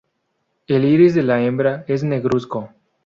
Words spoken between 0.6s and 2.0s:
El iris de la hembra